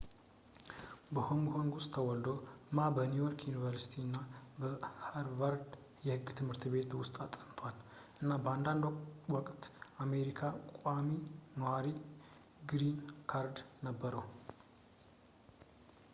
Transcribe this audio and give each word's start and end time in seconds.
በሆንግ 1.15 1.43
ኮንግ 1.55 1.73
ውስጥ 1.77 1.89
ተወልዶ 1.95 2.29
ማ 2.75 2.85
በኒውዮርክ 2.95 3.41
ዩኒቨርሲቲ 3.47 3.91
እና 4.05 4.15
በሀርቫርድ 4.61 5.67
የህግ 6.05 6.25
ትምህርት 6.39 6.63
ቤት 6.75 6.93
ውስጥ 7.01 7.13
አጥንቷል 7.25 7.75
እና 8.23 8.31
በአንድ 8.47 8.85
ውቅት 9.35 9.61
የአሜሪካ 9.91 10.41
ቋሚ 10.81 11.11
ኗሪ 11.65 11.89
ግሪን 12.71 12.97
ካርድ 13.33 13.59
ነበረው 13.89 14.25